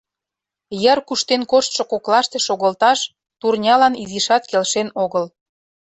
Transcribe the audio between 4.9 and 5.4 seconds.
огыл.